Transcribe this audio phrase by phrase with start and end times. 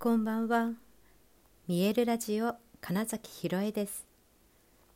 [0.00, 0.74] こんばんは。
[1.66, 4.06] 見えるラジオ金崎ひろえです。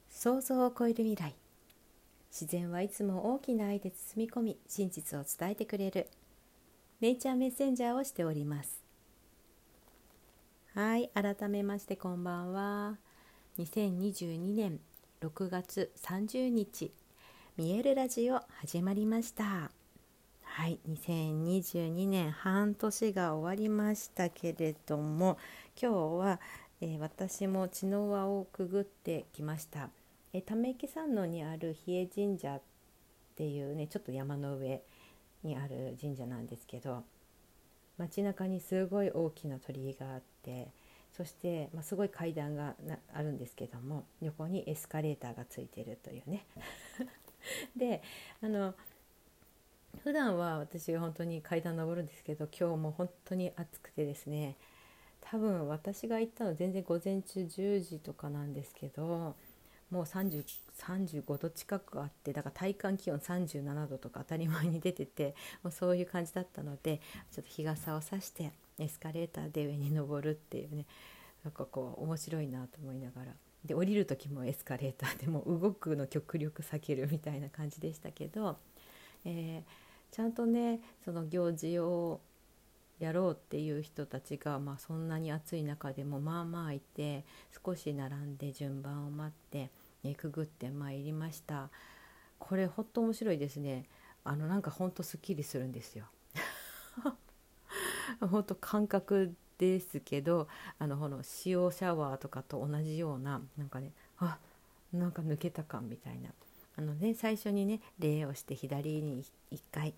[0.08, 1.34] 想像を超える未来。
[2.30, 6.06] 自然はいつも大きな愛で包み込み、真実を伝えてくれる。
[7.00, 8.80] ネイチャーメッセンジャーをしております。
[10.72, 12.96] はい、改めましてこんばんは。
[13.58, 14.78] 2022年
[15.20, 16.92] 6月30日、
[17.56, 19.72] 見えるラジオ始まりました。
[20.54, 25.38] はい2022年半年が終わりましたけれども
[25.80, 26.40] 今日は、
[26.82, 29.88] えー、私も茅の輪をくぐってきました、
[30.34, 32.60] えー、溜池山王にある比叡神社っ
[33.34, 34.82] ていうねちょっと山の上
[35.42, 37.02] にある神社なんですけど
[37.96, 40.68] 街中にすごい大きな鳥居があって
[41.16, 42.74] そして、まあ、すごい階段が
[43.14, 46.44] あるんですけども横にエスカレーターがついてるというね。
[47.74, 48.02] で
[48.42, 48.74] あの
[50.02, 54.56] 普段は私本当に階段登るんですけど今日も本当に暑くてですね
[55.20, 59.36] 多分私が行ったの全然午前中10時とかなんですけど
[59.90, 60.44] もう30
[60.80, 70.86] 35度近くあってだから体感気温37度とか当たり前に出ててもうそういう感じだったのでちょっと日傘をさしてエスカレーターで上に登るっていうね
[71.44, 73.32] なんかこう面白いなと思いながら。
[73.64, 78.56] で降りる時もエスカレーターでも動くの極力避けるみたいな感じでしたけど、
[79.24, 82.20] えーちゃんとねその行事を
[83.00, 87.24] やろうっていう人たちが、まあ、そんなに暑い中でもまあまあいて
[87.64, 89.70] 少し並んで順番を待って、
[90.04, 91.70] ね、くぐってまいりました。
[92.38, 93.86] これほんと面白いですね。
[94.22, 96.04] あのなんかほんとすっきりするんですよ。
[98.20, 100.46] ほんと感覚ですけど
[100.78, 104.38] あのこの塩シャワーとかと同じようななんかねあ
[104.92, 106.30] なんか抜けた感みたいな。
[106.76, 109.94] あのね最初にね礼をして左に1回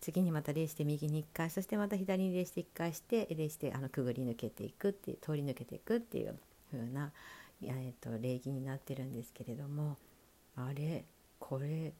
[0.00, 6.36] 次にまた礼して右に1回そしてまた左に礼して1回して礼してあのくぐり抜けていくっていう通り抜けていくっていう
[6.70, 7.10] 風な、
[7.62, 9.96] えーと、礼儀になってるんですけれども
[10.56, 11.04] あれ
[11.38, 11.92] これ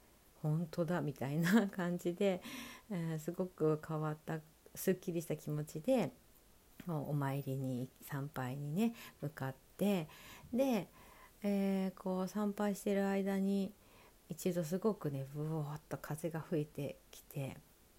[0.43, 2.41] 本当だみたいな感じで、
[2.91, 4.39] えー、すごく変わった
[4.75, 6.13] すっきりした気持ちで
[6.87, 10.09] お参りに参拝にね向かって
[10.53, 10.89] で、
[11.43, 13.73] えー、こう参拝してる間に
[14.29, 17.57] 一度すごくねブワーッと風が吹いてきて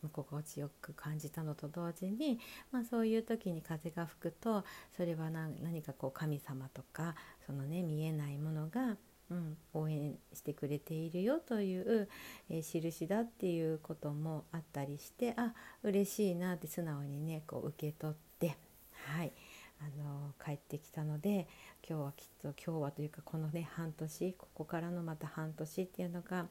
[0.08, 2.40] 心地よく感じたのと同時に、
[2.72, 4.64] まあ、そういう時に風が吹くと
[4.96, 8.96] それは何かこう神様とかそのね見えないものが、
[9.30, 12.08] うん、応援してくれているよという、
[12.50, 15.54] えー、印だっていうこともあったりしてあ
[15.84, 18.56] 嬉しいなって素直にねこう受け取って
[18.94, 19.34] はい。
[19.82, 21.48] あの帰ってきたので
[21.88, 26.48] 今日はきっと今日はというかこのね半年ここからのまた半年っていうのが、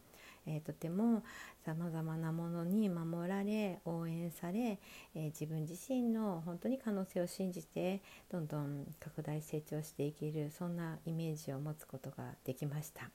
[0.47, 1.23] えー、とても
[1.65, 4.79] さまざまなものに守られ応援され、
[5.15, 8.01] えー、自分自身の本当に可能性を信じて
[8.31, 13.11] どんどん拡大成長していけるそんなイメージを持つことができました。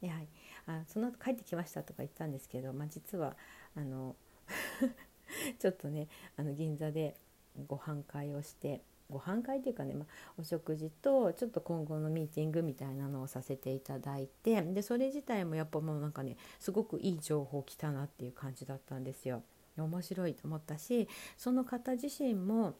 [0.00, 0.28] ではい、
[0.66, 3.36] あその後帰ってきましたとか言ったんですけど、まあ、実は
[3.74, 4.14] あの
[5.58, 7.16] ちょっとねあの銀座で
[7.66, 10.06] ご飯会をしてご飯会っていうかね、まあ、
[10.38, 19.42] お食事とちょっと今後のミーティングみたいなのをさせていただいてでそれ自体もやっぱもうなんかねすごくいい情報来たなっていう感じだったんですよ。
[19.78, 22.74] 面白いと思ったしその方自身も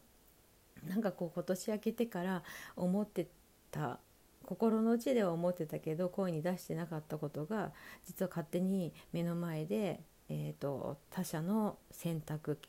[0.85, 2.43] なんかこう今年明けてから
[2.75, 3.27] 思って
[3.71, 3.99] た
[4.45, 7.71] 心の内では思ってたけど声に出してなかったことが
[8.05, 12.59] 実は勝手に目の前で、えーと他者の選択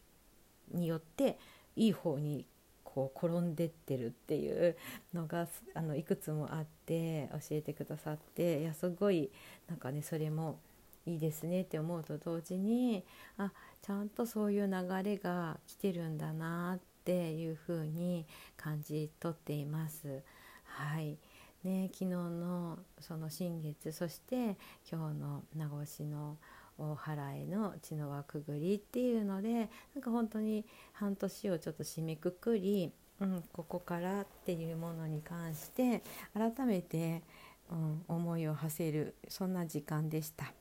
[0.73, 1.37] によって
[1.75, 2.47] いい方に
[2.95, 4.77] こう転んでってるっていう
[5.15, 9.31] のがあのいくつもあって教えてくださっていやすごい
[9.69, 10.59] なんかねそれも
[11.07, 13.05] いいですねって思うと同時に
[13.39, 13.53] あ
[13.83, 20.23] ちゃんとそういう流れが来てるんだなっていうふうに感じ取っています。
[20.65, 21.19] はい
[21.65, 24.57] ね、昨日のその新月そして
[24.91, 26.39] 今日の名越の
[26.81, 30.65] 大払いの血の輪くぐりっていうのでなんか本当に
[30.95, 36.03] 半年をちょっと締めくくり、うん、ここからっていうものに関して
[36.35, 37.23] 改めて、
[37.71, 40.53] うん、思いを馳せるそんな時間でした。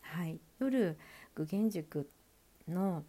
[0.00, 0.98] はい、夜
[1.34, 2.10] 具現塾
[2.68, 3.04] の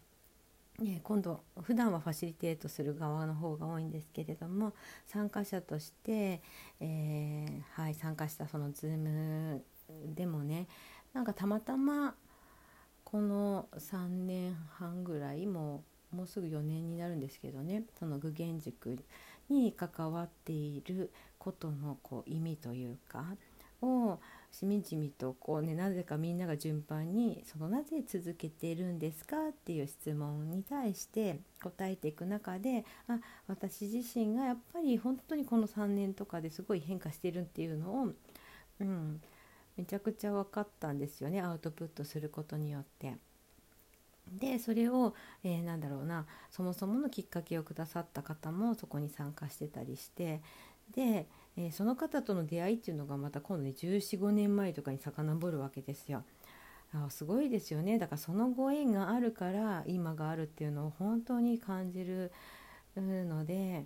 [0.79, 4.73] ね、今度普段はファシリテートする側の方が多いんですけれども
[5.05, 6.41] 参加者として、
[6.79, 9.61] えー、はい、参加したその Zoom
[10.15, 10.67] でもね
[11.13, 12.15] なんかたまたま
[13.13, 17.83] この3年半ぐらいももうすぐ4年になるんですけどね。
[17.99, 18.97] その具現塾
[19.49, 23.23] に関わっていることのこう意味というか
[23.83, 24.17] を
[24.51, 38.07] しみじみとこうねなぜかみんなが順番にそのなぜ続けてるんですかっていう質問に対して答えていく中であ私自身がやっぱり本当にこの3年とかですごい変化してるっていうのを、
[38.79, 39.21] うん、
[39.77, 43.17] めちゃくちゃ分かったんですよねアウトプットすることによって。
[44.31, 50.41] でそれを、えー、なんだろうなそもそものきっかけをくださった方もそこに参加してたりして
[50.95, 56.23] でえー、その方との出会いっていうのがまた今度ね1415年前とかに遡るわけですよ。
[56.93, 62.31] あすごいですよねだからそのご縁があるから今があるっていうのを本当に感じる
[62.95, 63.85] ので、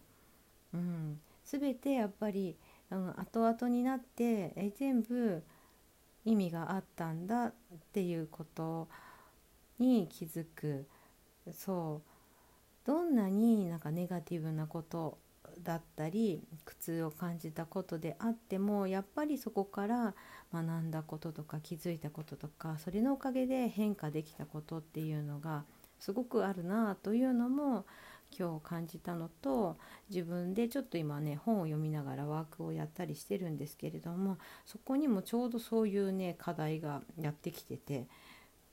[0.74, 2.58] うん、全てやっぱり、
[2.92, 5.42] うん、後々になってえ全部
[6.28, 7.54] 意味があったんだっ
[7.94, 8.88] ていうこと
[9.80, 10.86] に気づく。
[11.54, 12.10] そう。
[12.86, 15.18] どんなになんかネガティブなこと
[15.64, 20.16] だったり苦痛を感じたことであってもやっぱりそこから
[20.54, 25.66] 学んだこととか気づいたこととかそれのおかげで変化できたことっていうのが
[26.00, 27.86] すごくあるなというのも
[28.38, 29.78] 今日感じたのと
[30.10, 38.08] 自分でちょっと今ね本を読みながらワークをやったりしてるんですけれどもそこにもちょうどそういうね課題がやってきてて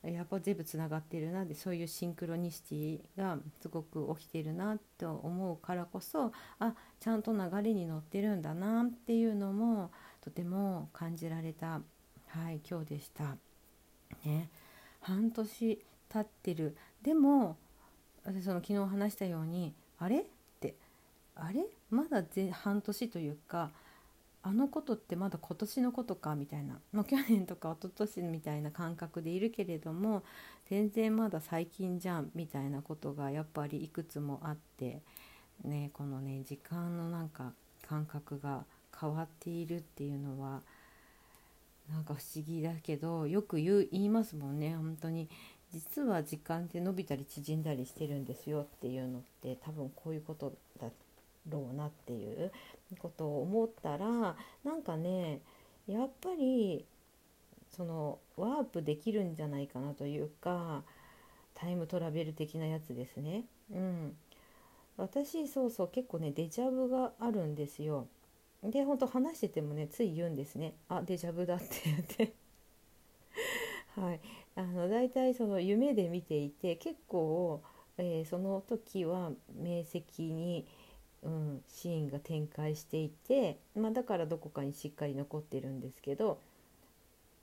[0.03, 9.91] やっぱ全部つながってるなでそういうシンクロニシティがすごく起きてるなと思うからこそあちゃんと流れに乗ってるんだなっていうのも
[10.21, 11.81] とても感じられた、
[12.29, 13.37] はい、今日でした。
[14.25, 14.49] ね、
[15.01, 17.57] 半年経ってるでも
[18.25, 20.21] その昨日話したようにあれ？
[20.21, 20.25] っ
[20.59, 20.75] て
[21.37, 21.67] あれ？
[21.91, 23.71] まだ半年というか
[24.43, 26.35] あのことってまだ今年のことか？
[26.35, 30.23] みたいな、まあ、去年とか一昨年みたいな感覚でいるけれども
[30.71, 32.31] 全然まだ最近じゃん。
[32.35, 35.03] みたいなことがやっぱりいくつもあって
[35.63, 37.53] ねこのね時間のなんか
[37.87, 38.65] 感覚が
[38.99, 40.63] 変わっているっていうのは
[41.91, 45.29] なんか不思議だけどよく言う言いますもんね本当に。
[45.75, 50.87] 実は時間って伸びたり縮んだりしてるんですよっていうのって多分こういうことだ
[51.51, 52.53] ろうなっていう
[53.01, 55.41] ことを思ったらなんかね
[55.89, 56.85] やっぱり
[57.77, 60.85] そのワープできるんじゃないかなというか
[61.57, 63.45] タイムトラベル的なやつですね。
[63.73, 64.17] うん、
[64.97, 68.07] 私そうそう結構ねデジャブがあるんですよ。
[68.63, 72.33] でほんと話しててもねつい言うんですね「あデジャブだ」って言って
[74.01, 74.21] はい
[74.57, 77.63] あの大体その夢で見ていて結構、
[77.99, 80.67] えー、その時は明晰に
[81.25, 86.39] うん、シーンが展開していて、まあ、だからどこかにしっかり残ってるんですけど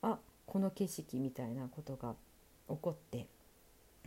[0.04, 2.14] あこの景色みたいなことが
[2.70, 3.26] 起こって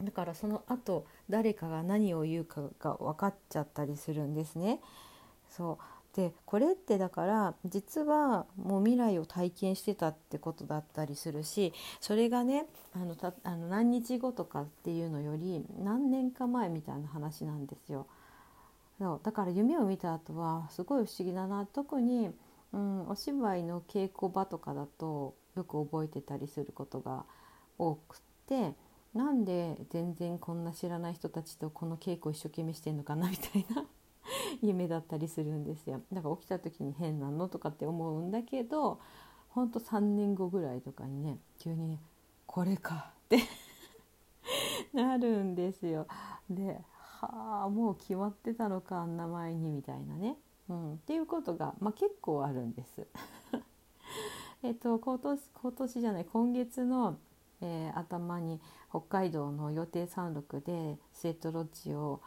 [0.00, 4.80] だからその後誰かが何を言うかが分かっちゃったりするんですね。
[5.48, 18.06] そうでこれってだから実はもう未来を体験してたってことだったりするしそれがねあのたあの何日後とかっていうのより何年か前みたいな話なんですよ。
[18.98, 22.30] そうだから夢を見た後はすごい不思議だな特に、
[22.72, 27.24] うん、お芝居の稽古場とかだとよく覚えてたりすることが
[27.76, 28.74] 多くて
[29.12, 33.84] なんで全然こんな知らない人たちとこの稽古一生懸命してんのかなみたいな
[34.62, 39.00] 夢だったりするんですよだから起きた時に変なのとかって思うんだけど
[39.50, 42.00] ほんと3年後ぐらいとかにね急にね
[42.46, 43.38] これかって
[44.92, 46.06] なるんですよ。
[46.48, 46.80] で
[47.20, 50.36] はあもう決まってたのかあんな前にみたいなね、
[50.68, 53.06] うん、っていうことが、まあ、結構あるんです。
[54.62, 57.18] えっと今年今年じゃない今月の、
[57.60, 62.20] えー、頭に北海道の予定山麓でスウェットロッジを、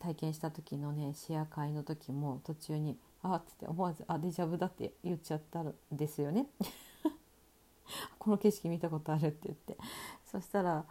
[0.00, 6.48] 体験した時のねシェア会の時も途中に「あっ」つって思わず「あデジャブだ」って言っちゃったんですよね。
[8.18, 9.78] この景色見たことあるって言って
[10.26, 10.84] そしたら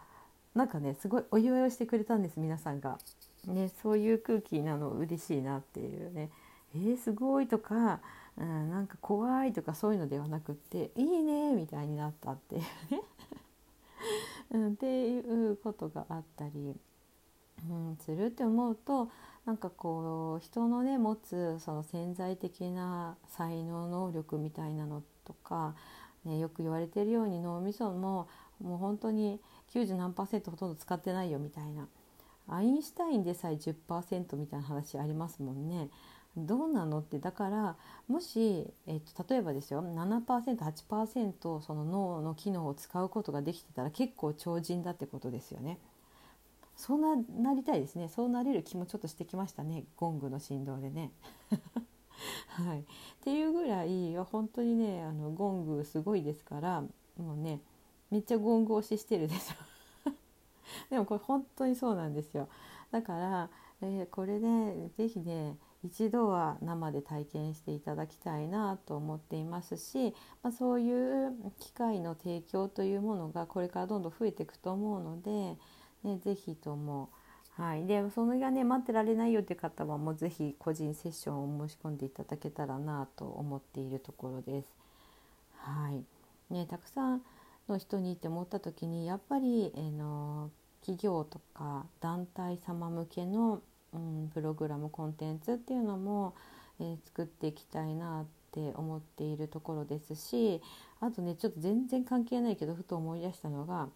[0.54, 2.98] なんかねすごいお祝いをしてくれたんです皆さんが。
[3.46, 6.30] ね、そういう空気なの嬉しいなっていうね
[6.74, 8.00] 「えー、すごい」とか、
[8.36, 12.68] うん、なんか怖いとかそういうのではなくって「いいね」みたいになったっていうね
[14.50, 15.18] うん、ってい
[15.50, 16.76] うことがあったり、
[17.68, 19.10] うん、するって思うと
[19.44, 25.74] なんかこう人のね持つその潜在的な才能能力みたいなのとか、
[26.24, 28.28] ね、よく言われてるように脳みそも
[28.60, 29.40] もう本当に
[29.72, 31.88] 90何パーセントほとんど使ってないよみたいな
[32.48, 35.90] アインシュタインでさえ10%みたいな話ありますもんね。
[36.36, 45.78] どうなのってだからもし、えっと、例えばですよ 7%8% その脳の機能を使うことができてたら結構超人だってことですよね。
[46.78, 48.08] そうななりたいですね。
[48.08, 49.84] そうなれる気もちょっとしてきましたね。
[49.96, 51.10] ゴングの振動でね。
[52.50, 52.84] はい、っ
[53.20, 56.82] ていうぐらい本当にねあのゴングすごいですから
[57.16, 57.60] もうね
[58.10, 60.10] めっちゃゴング押ししてるでしょ。
[60.88, 62.48] でもこれ本当にそうなんですよ。
[62.92, 75.56] だから、えー、これね是非ね一度は生で体験していただきたいなと思っていますし、まあ、そういう機会の提供というものがこれからどんどん増えていくと思うので、
[76.04, 77.10] ね、ぜひとも、
[77.56, 84.68] はい、でそれがね待ってられないよって方はもうぜひ個人セッションを申し込んでいただけたらなと思っているところです。
[85.56, 86.04] はい。
[86.52, 87.22] ね、たくさん
[87.68, 90.50] の人にって思った時にやっぱり、えー、の
[90.80, 93.60] 企業とか団体様向けの
[93.92, 96.34] うん、プログラムコンテンツっていうのも、
[96.80, 100.60] えー、作っていきたいなって思っているところですし
[101.00, 103.88] あとねちょっと全然関係ないけどふと思い出したのが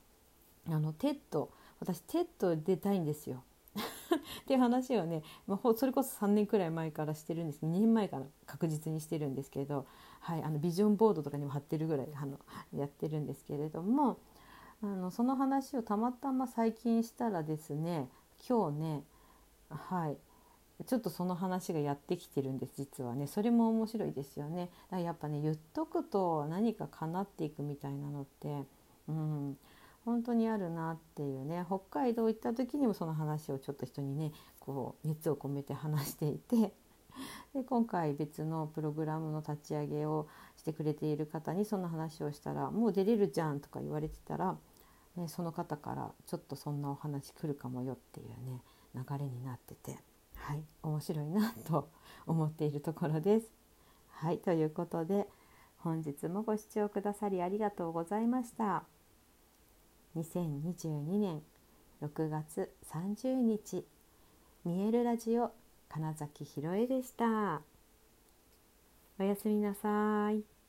[0.69, 1.51] あの TED。
[1.83, 3.43] 私 TED 出たいんですよ。
[3.77, 7.65] っていう話をね、まあ、それこそ3年くらい前からしてるんです。
[7.65, 9.87] 2年前から確実にしてるんですけど、
[10.21, 12.39] はい、あのビジョンボードとかにも貼ってるぐらいあの
[12.73, 14.19] やってるんですけれども
[14.81, 18.09] あのその話をたまたま最近したらですね
[18.49, 19.05] 今日ね
[19.69, 20.17] はい
[20.87, 23.27] ちょっとその話がやってきてるんです実はね。
[23.27, 24.71] それも面白いですよね。
[24.91, 28.65] だからやっぱね言っとくと何か叶っていくみたいなのって
[29.09, 29.59] うん。
[30.05, 36.73] 本当にあるなっていうね北海道行った時にもその話をちょっと人にねこう熱を込めて話していて
[37.55, 44.57] で今回別のプログラムの立ち上げをしてくれている方にその話をしたら「もう出れるじゃん」とか言われてたら、
[45.17, 48.63] ね、その方から「ちょっとそんなお話来るかもよ」っていうね
[48.95, 49.99] 流れになってて、
[50.37, 51.91] はい、面白いなと
[52.27, 53.53] 思っているところです。
[54.09, 55.29] はい、ということで
[55.79, 58.92] 本日もご視聴くださりありがとうございました。
[60.17, 61.43] 2022年
[62.03, 63.87] 6月30日
[64.65, 65.53] 見えるラジオ
[65.89, 67.63] 金崎ひろえでした。
[69.19, 70.62] おやすみなさい。